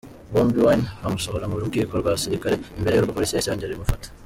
Bobi 0.33 0.59
Wine 0.65 0.85
bamusohora 1.01 1.49
mu 1.51 1.57
rukiko 1.63 1.93
rwa 2.01 2.13
gisirikare, 2.17 2.55
imbere 2.77 2.93
yarwo 2.95 3.13
Police 3.15 3.33
yahise 3.33 3.49
yongera 3.49 3.71
iramufata 3.73 4.07